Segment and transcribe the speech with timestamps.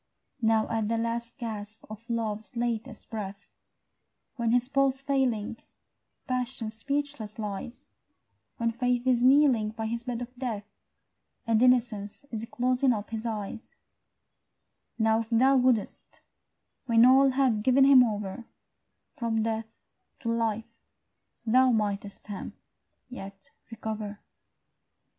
[0.41, 3.51] Now at the last gasp of love's latest breath,
[4.35, 5.57] When, his pulse failing,
[6.25, 7.87] passion speechless lies,
[8.57, 10.65] When faith is kneeling by his bed of death,
[11.45, 13.75] And innocence is closing up his eyes,
[14.97, 16.21] Now if thou wouldst,
[16.87, 18.45] when all have given him over,
[19.15, 19.83] From death
[20.21, 20.81] to life,
[21.45, 22.53] thou mightst him
[23.07, 24.19] yet recover.